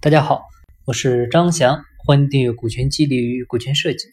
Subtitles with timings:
[0.00, 0.44] 大家好，
[0.86, 4.06] 我是张翔，欢迎订阅《股权激励与股权设计》。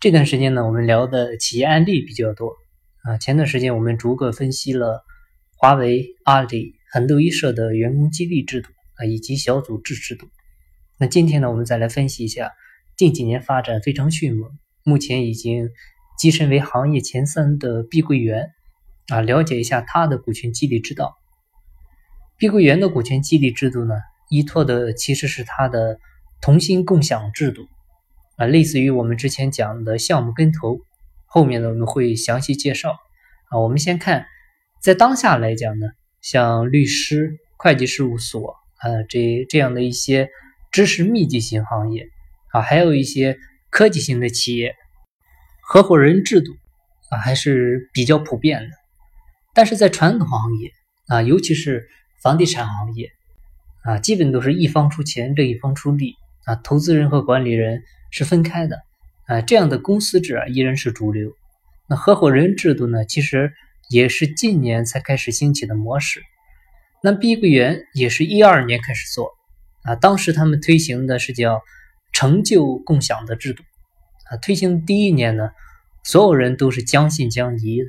[0.00, 2.54] 这段时间呢，我们聊的企业案例比较多
[3.02, 3.18] 啊。
[3.18, 5.04] 前段时间我们逐个分析了
[5.58, 10.26] 华为、阿里、很多一社的员工激励制度啊，以及小组制制度。
[10.98, 12.52] 那今天呢，我们再来分析一下
[12.96, 14.50] 近几年发展非常迅猛，
[14.84, 15.68] 目前已经
[16.18, 18.52] 跻身为行业前三的碧桂园
[19.08, 21.18] 啊，了解一下它的股权激励之道。
[22.38, 23.94] 碧桂园的股权激励制度呢？
[24.28, 25.98] 依托的其实是它的
[26.40, 27.66] 同心共享制度
[28.36, 30.78] 啊，类似于我们之前讲的项目跟投，
[31.26, 32.92] 后面呢我们会详细介绍
[33.50, 33.58] 啊。
[33.58, 34.26] 我们先看，
[34.80, 35.86] 在当下来讲呢，
[36.20, 40.28] 像律师、会计事务所啊这这样的一些
[40.70, 42.06] 知识密集型行业
[42.52, 43.38] 啊，还有一些
[43.70, 44.74] 科技型的企业，
[45.62, 46.52] 合伙人制度
[47.10, 48.68] 啊还是比较普遍的。
[49.54, 50.70] 但是在传统行业
[51.08, 51.88] 啊，尤其是
[52.22, 53.10] 房地产行业。
[53.84, 56.14] 啊，基本都是一方出钱，另一方出力
[56.44, 58.80] 啊，投资人和管理人是分开的
[59.26, 61.32] 啊，这样的公司制啊依然是主流。
[61.88, 63.52] 那合伙人制度呢，其实
[63.88, 66.20] 也是近年才开始兴起的模式。
[67.02, 69.30] 那碧桂园也是一二年开始做
[69.84, 71.62] 啊，当时他们推行的是叫
[72.12, 73.62] 成就共享的制度
[74.30, 75.50] 啊，推行第一年呢，
[76.02, 77.80] 所有人都是将信将疑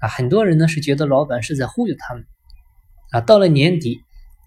[0.00, 2.24] 啊，很多人呢是觉得老板是在忽悠他们
[3.12, 4.02] 啊，到了年底。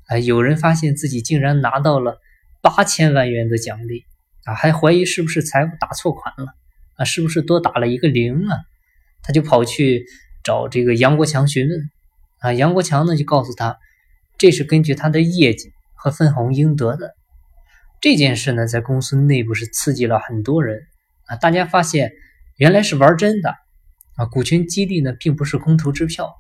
[0.10, 2.20] 啊，有人发现自己竟然拿到了
[2.62, 4.06] 八千万元的奖励
[4.44, 6.48] 啊，还怀疑是不是财务打错款了
[6.96, 8.58] 啊，是不是多打了一个零啊？
[9.22, 10.06] 他就跑去
[10.44, 11.92] 找这个杨国强询问
[12.40, 13.78] 啊，杨国强呢就告诉他，
[14.38, 17.16] 这是根据他的业绩和分红应得的。
[18.02, 20.88] 这件事呢，在公司内部是刺激了很多人
[21.26, 22.14] 啊，大家发现
[22.56, 23.54] 原来是玩真的
[24.16, 26.34] 啊，股权激励呢并不是空头支票，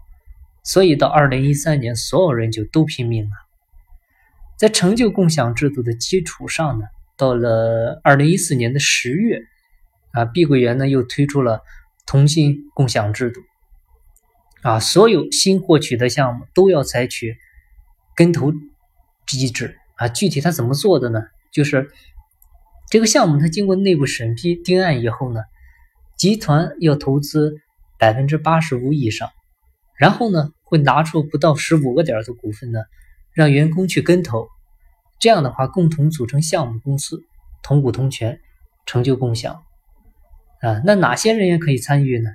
[0.63, 3.31] 所以到二零一三年，所有人就都拼命了。
[4.59, 9.39] 在成就共享制度的基础上呢，到了二零一四年的十月，
[10.11, 11.61] 啊，碧桂园呢又推出了
[12.05, 13.39] 同心共享制度，
[14.61, 17.37] 啊，所有新获取的项目都要采取
[18.17, 18.51] 跟投
[19.25, 21.21] 机制，啊，具体它怎么做的呢？
[21.53, 21.89] 就是
[22.89, 25.39] 这个项目它经过内部审批定案以后呢，
[26.17, 27.55] 集团要投资
[27.97, 29.29] 百分之八十五以上，
[29.97, 32.81] 然后呢会拿出不到十五个点的股份呢。
[33.39, 34.49] 让员工去跟投，
[35.17, 37.23] 这样的话共同组成项目公司，
[37.63, 38.41] 同股同权，
[38.85, 39.63] 成就共享。
[40.59, 42.31] 啊，那哪些人员可以参与呢？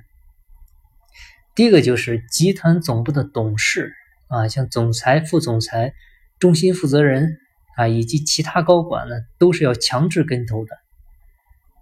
[1.53, 3.93] 第一个就是集团总部的董事
[4.29, 5.93] 啊，像总裁、副总裁、
[6.39, 7.37] 中心负责人
[7.77, 10.71] 啊，以及其他高管呢，都是要强制跟投的。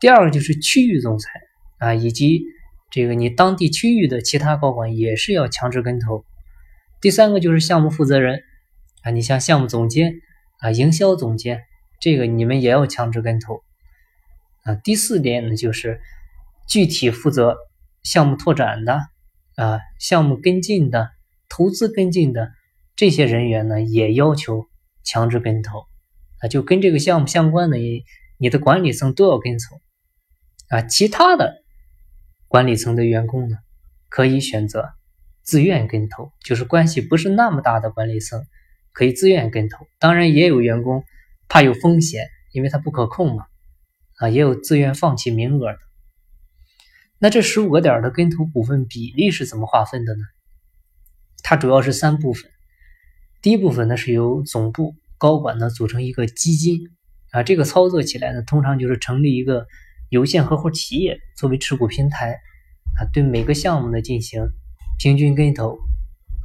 [0.01, 1.29] 第二个就是区域总裁
[1.77, 2.43] 啊，以及
[2.91, 6.25] 这个你当地区域的其他高管也是要强制跟投。
[6.99, 8.43] 第三个就是项目负责人。
[9.03, 10.13] 啊，你像项目总监
[10.59, 11.61] 啊、营销总监，
[11.99, 13.61] 这个你们也要强制跟投
[14.63, 14.75] 啊。
[14.75, 15.99] 第四点呢，就是
[16.67, 17.57] 具体负责
[18.01, 19.01] 项目拓展的
[19.55, 21.11] 啊、项目跟进的、
[21.49, 22.51] 投资跟进的
[22.95, 24.65] 这些人员呢，也要求
[25.03, 25.85] 强制跟投
[26.39, 26.47] 啊。
[26.47, 28.03] 就跟这个项目相关的，你
[28.37, 29.81] 你的管理层都要跟投
[30.69, 30.81] 啊。
[30.81, 31.61] 其他的
[32.47, 33.57] 管理层的员工呢，
[34.07, 34.93] 可以选择
[35.41, 38.45] 自愿跟投，就是关系不是那么大的管理层。
[38.93, 41.03] 可以自愿跟投，当然也有员工
[41.49, 43.45] 怕有风险，因为他不可控嘛，
[44.17, 45.79] 啊，也有自愿放弃名额的。
[47.17, 50.21] 那这十五个点的跟投股份比例是怎么划分的呢？
[51.41, 52.51] 它主要是三部分，
[53.41, 56.89] 第一部分呢是由总部高管呢组成一个基金，
[57.31, 59.65] 啊，这个操作起来呢，通常就是成立一个
[60.09, 62.39] 有限合伙企业作为持股平台，
[62.97, 64.47] 啊，对每个项目呢进行
[64.99, 65.79] 平均跟投，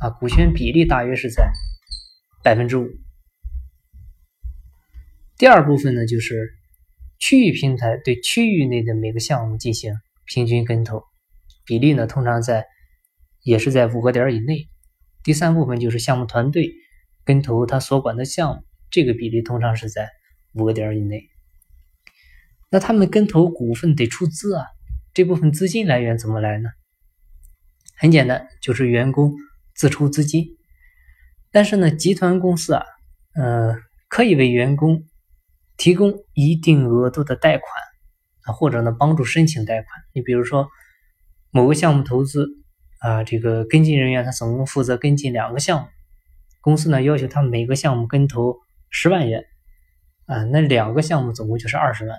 [0.00, 1.52] 啊，股权比例大约是在。
[2.48, 2.88] 百分之五。
[5.36, 6.54] 第二部分呢，就是
[7.18, 9.92] 区域平台对区域内的每个项目进行
[10.24, 11.02] 平均跟投，
[11.66, 12.64] 比例呢通常在
[13.42, 14.66] 也是在五个点以内。
[15.22, 16.72] 第三部分就是项目团队
[17.22, 20.08] 跟投他所管的项目，这个比例通常是在
[20.54, 21.28] 五个点以内。
[22.70, 24.64] 那他们跟投股份得出资啊，
[25.12, 26.70] 这部分资金来源怎么来呢？
[27.98, 29.34] 很简单，就是员工
[29.74, 30.57] 自出资金。
[31.50, 32.84] 但是呢，集团公司啊，
[33.34, 33.76] 呃，
[34.08, 35.04] 可以为员工
[35.76, 37.68] 提供一定额度的贷款
[38.44, 39.86] 啊，或者呢，帮助申请贷款。
[40.12, 40.68] 你比如说，
[41.50, 42.46] 某个项目投资
[43.00, 45.88] 啊，这个跟进人员他总共负责跟进两个项目，
[46.60, 48.58] 公司呢要求他每个项目跟投
[48.90, 49.44] 十万元
[50.26, 52.18] 啊，那两个项目总共就是二十万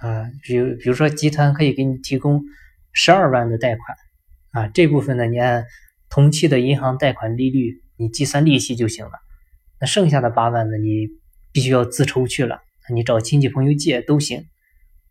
[0.00, 0.30] 啊。
[0.42, 2.42] 比如比如说，集团可以给你提供
[2.92, 3.96] 十二万的贷款
[4.64, 5.64] 啊，这部分呢，你按
[6.12, 7.80] 同期的银行贷款利率。
[7.96, 9.12] 你计算利息就行了，
[9.80, 10.76] 那剩下的八万呢？
[10.76, 11.08] 你
[11.52, 12.58] 必须要自筹去了，
[12.92, 14.40] 你找亲戚朋友借都行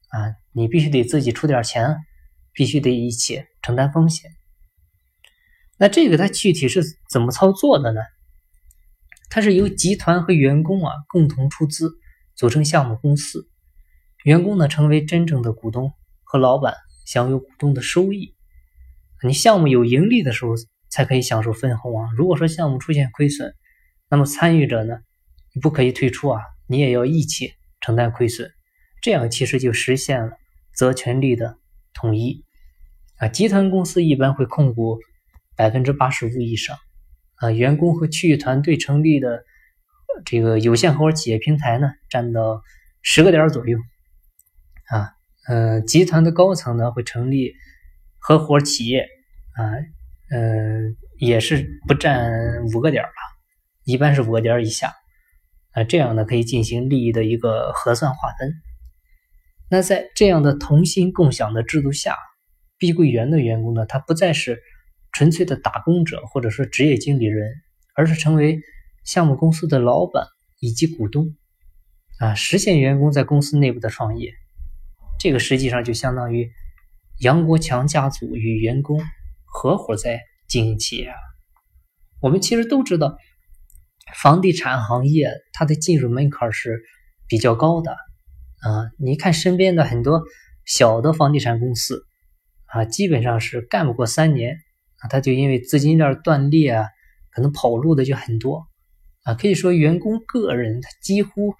[0.09, 1.95] 啊，你必须得自己出点钱，
[2.51, 4.29] 必须得一起承担风险。
[5.77, 8.01] 那这个它具体是怎么操作的呢？
[9.29, 11.93] 它是由集团和员工啊共同出资
[12.35, 13.47] 组成项目公司，
[14.25, 15.93] 员工呢成为真正的股东，
[16.23, 16.75] 和老板
[17.05, 18.35] 享有股东的收益。
[19.23, 20.55] 你项目有盈利的时候
[20.91, 22.09] 才可以享受分红啊。
[22.15, 23.55] 如果说项目出现亏损，
[24.09, 24.99] 那么参与者呢，
[25.53, 28.51] 你不可以退出啊，你也要一起承担亏损。
[29.01, 30.33] 这样其实就实现了
[30.75, 31.57] 责权利的
[31.93, 32.45] 统一
[33.17, 33.27] 啊。
[33.27, 34.99] 集团公司一般会控股
[35.55, 36.77] 百分之八十五以上
[37.35, 39.43] 啊，员工和区域团队成立的
[40.25, 42.61] 这个有限合伙企业平台呢，占到
[43.01, 43.79] 十个点左右
[44.89, 45.13] 啊。
[45.47, 47.55] 嗯，集团的高层呢会成立。
[48.23, 49.07] 合伙企业
[49.55, 49.65] 啊，
[50.33, 52.31] 嗯，也是不占
[52.73, 53.09] 五个点吧，
[53.83, 54.93] 一般是五个点以下
[55.71, 58.53] 啊，这样呢可以进行利益的一个核算划分。
[59.69, 62.15] 那在这样的同心共享的制度下，
[62.77, 64.61] 碧桂园的员工呢，他不再是
[65.11, 67.53] 纯粹的打工者或者说职业经理人，
[67.95, 68.59] 而是成为
[69.03, 70.25] 项目公司的老板
[70.59, 71.35] 以及股东
[72.19, 74.33] 啊，实现员工在公司内部的创业。
[75.19, 76.49] 这个实际上就相当于。
[77.19, 78.99] 杨国强家族与员工
[79.51, 81.13] 合伙在经营企业。
[82.21, 83.17] 我们其实都知道，
[84.15, 86.81] 房地产行业它的进入门槛是
[87.27, 88.89] 比较高的啊。
[88.97, 90.23] 你看身边的很多
[90.65, 92.05] 小的房地产公司
[92.65, 94.55] 啊，基本上是干不过三年
[94.99, 96.87] 啊，他就因为资金链断裂啊，
[97.31, 98.67] 可能跑路的就很多
[99.23, 99.33] 啊。
[99.33, 101.55] 可以说，员工个人他几乎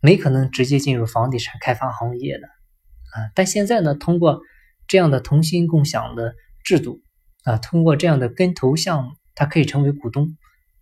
[0.00, 3.32] 没可能直接进入房地产开发行业的啊。
[3.34, 4.40] 但现在呢，通过
[4.86, 7.00] 这样的同心共享的制度
[7.44, 10.34] 啊，通过这样的跟投项目，它可以成为股东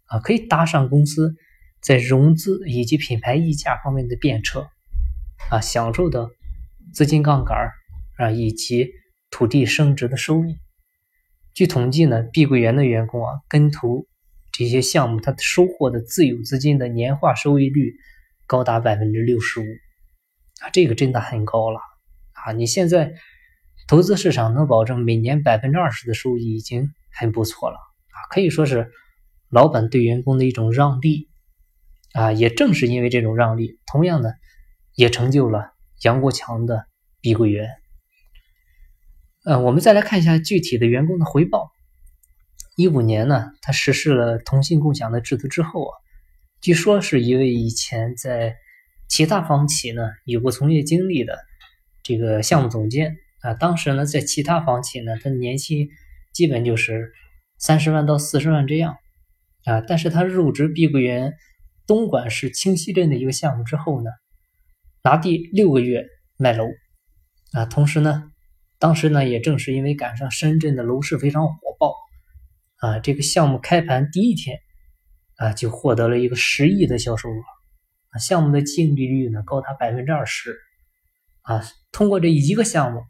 [0.04, 1.34] 啊，可以搭上公司
[1.80, 4.68] 在融资以及品牌溢价方面的便车
[5.50, 6.30] 啊，享受的
[6.94, 7.58] 资金杠杆
[8.16, 8.90] 啊以及
[9.28, 10.56] 土地升值的收益。
[11.52, 14.06] 据统计呢，碧桂园的员工啊跟投
[14.52, 17.92] 这些项目，他收获的自有资金的年化收益率
[18.46, 19.64] 高达百分之六十五
[20.60, 21.80] 啊，这个真的很高了
[22.34, 22.52] 啊！
[22.52, 23.14] 你现在。
[23.88, 28.90] 投资市场能保证每年百分之二十的收益已经很不错了啊，可以说是
[29.50, 31.29] 老板对员工的一种让利
[32.14, 32.32] 啊。
[32.32, 34.31] 也正是因为这种让利，同样呢
[34.94, 36.87] 也成就了杨国强的
[37.20, 37.69] 碧桂园。
[39.44, 41.70] 呃，我们再来看一下具体的员工的回报。
[42.76, 45.93] 一五年呢，他实施了同薪共享的制度之后啊，
[46.61, 48.56] 据说是一位以前在
[49.08, 51.37] 其他房企呢有过从业经历的
[52.02, 53.17] 这个项目总监。
[53.42, 55.88] 啊，当时呢，在其他房企呢，他年薪
[56.32, 57.12] 基本就是
[57.58, 58.96] 三十万到四十万这样
[59.64, 59.80] 啊。
[59.80, 61.34] 但是他入职碧桂园
[61.84, 64.10] 东莞市清溪镇的一个项目之后呢，
[65.02, 66.06] 拿地六个月
[66.36, 66.66] 卖楼
[67.52, 67.64] 啊。
[67.64, 68.30] 同时呢，
[68.78, 71.96] 当时呢，也正是因为赶上深圳的楼市非常火爆
[72.76, 74.60] 啊，这个项目开盘第一天
[75.38, 77.42] 啊，就获得了一个十亿的销售额
[78.10, 78.18] 啊。
[78.18, 80.56] 项目的净利率呢，高达百分之二十
[81.40, 81.64] 啊。
[81.90, 83.02] 通过这一个项目。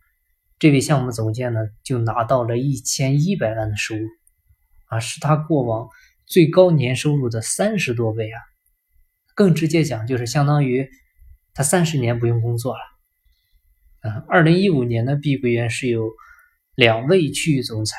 [0.62, 4.06] 这位项目总监呢，就拿到了一千一百万的收入，
[4.86, 5.88] 啊，是他过往
[6.24, 8.38] 最高年收入的三十多倍啊！
[9.34, 10.88] 更直接讲，就是相当于
[11.52, 12.80] 他三十年不用工作了。
[14.02, 16.08] 啊，二零一五年的，碧桂园是有
[16.76, 17.96] 两位区域总裁，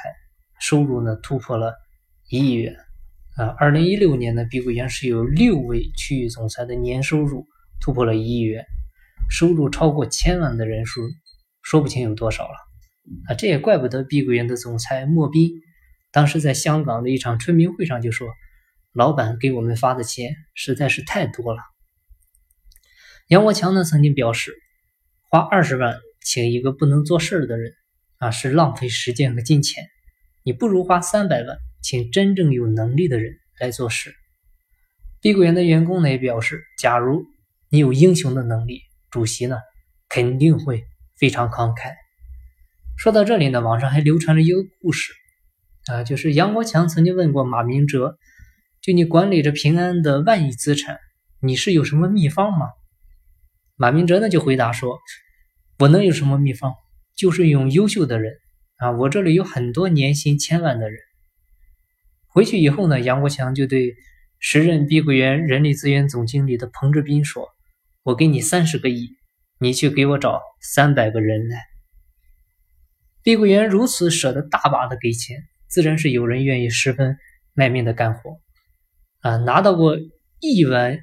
[0.61, 1.73] 收入呢突破了
[2.29, 2.77] 一亿元。
[3.35, 7.45] 啊，二零一六年的，碧桂园是有六位区域总裁的年收入
[7.81, 8.63] 突破了一亿元，
[9.29, 11.01] 收入超过千万的人数。
[11.63, 12.55] 说不清有多少了
[13.27, 13.33] 啊！
[13.35, 15.49] 这也怪不得碧桂园的总裁莫斌，
[16.11, 18.27] 当时在香港的一场春明会上就说
[18.93, 21.61] ：“老板给我们发的钱实在是太多了。”
[23.29, 24.53] 杨国强呢曾经表示
[25.31, 27.71] ：“花二十万请一个不能做事的人
[28.17, 29.85] 啊，是浪费时间和金钱。
[30.43, 34.13] 你不如花三百万请真正有能力的人来做事。”
[35.21, 37.25] 碧桂园的员工呢也表示：“假如
[37.69, 39.57] 你有英雄的能力，主席呢
[40.09, 40.83] 肯定会。”
[41.17, 41.93] 非常慷慨。
[42.97, 45.13] 说到这里呢，网上还流传着一个故事
[45.87, 48.17] 啊，就是杨国强曾经问过马明哲
[48.81, 50.99] ：“就你管理着平安的万亿资产，
[51.41, 52.67] 你是有什么秘方吗？”
[53.75, 54.99] 马明哲呢就回答说
[55.79, 56.73] ：“我能有什么秘方？
[57.15, 58.33] 就是用优秀的人
[58.77, 60.99] 啊，我这里有很多年薪千万的人。”
[62.29, 63.95] 回去以后呢，杨国强就对
[64.39, 67.49] 时任碧桂园人力资源总经理的彭志斌说
[68.03, 69.15] ：“我给你三十个亿。”
[69.63, 71.57] 你去给我找三百个人来。
[73.23, 75.37] 碧桂园如此舍得大把的给钱，
[75.69, 77.15] 自然是有人愿意十分
[77.53, 78.41] 卖命的干活
[79.21, 79.37] 啊！
[79.37, 79.97] 拿到过
[80.41, 80.99] 亿万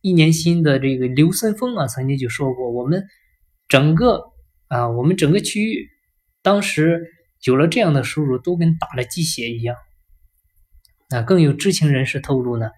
[0.00, 3.04] 一年薪的这个刘森峰啊，曾经就说过，我们
[3.68, 4.20] 整个
[4.66, 5.88] 啊，我们整个区域
[6.42, 7.00] 当时
[7.44, 9.76] 有了这样的收入，都跟打了鸡血一样。
[11.08, 12.70] 那更有知情人士透露呢，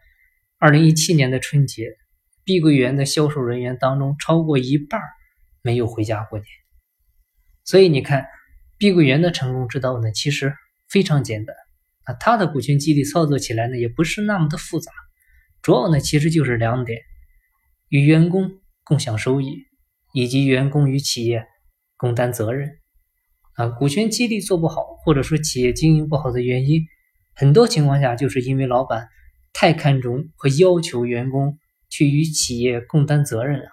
[0.59, 1.87] 二零一七年的春节，
[2.45, 5.01] 碧桂园的销售人员当中，超过一半
[5.63, 6.47] 没有回家过年。
[7.65, 8.27] 所以你看，
[8.79, 10.55] 碧桂园的成功之道呢，其实
[10.89, 11.55] 非常简单
[12.05, 14.91] 啊，它的股权激励操作起来呢，也不是那么的复杂，
[15.63, 17.01] 主要呢，其实就是两点：
[17.89, 19.59] 与员工共享收益，
[20.13, 21.47] 以及员工与企业
[21.97, 22.79] 共担责任。
[23.55, 26.83] 啊，股权激励做不好，或者说企业经营不好的原因。
[27.35, 29.09] 很多情况下，就是因为老板
[29.53, 33.67] 太看重和要求员工去与企业共担责任了，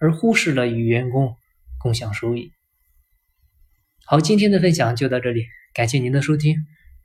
[0.00, 1.36] 而忽视了与员工
[1.78, 2.50] 共享收益。
[4.06, 6.56] 好，今天的分享就到这里，感谢您的收听。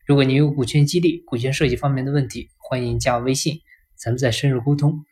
[0.07, 3.59] 如果您有股权激励、股权设计方面的问题，欢迎加我微信，
[3.95, 5.05] 咱们再深入沟通。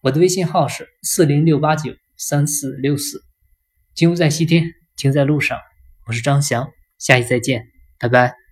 [0.00, 3.22] 我的微信号是四零六八九三四六四。
[3.94, 5.58] 金屋在西天，金在路上。
[6.06, 7.66] 我是张翔，下期再见，
[7.98, 8.45] 拜拜。